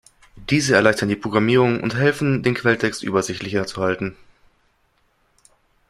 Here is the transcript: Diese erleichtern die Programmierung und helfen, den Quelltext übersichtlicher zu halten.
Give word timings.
Diese 0.49 0.73
erleichtern 0.73 1.09
die 1.09 1.15
Programmierung 1.15 1.79
und 1.79 1.93
helfen, 1.93 2.41
den 2.41 2.55
Quelltext 2.55 3.03
übersichtlicher 3.03 3.67
zu 3.67 3.83
halten. 3.83 4.15